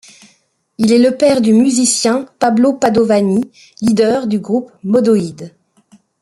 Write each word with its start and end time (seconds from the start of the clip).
Il 0.79 0.91
est 0.93 0.97
le 0.97 1.15
père 1.15 1.41
du 1.41 1.53
musicien 1.53 2.25
Pablo 2.39 2.73
Padovani, 2.73 3.51
leader 3.81 4.25
du 4.25 4.39
groupe 4.39 4.71
Moodoïd. 4.83 5.53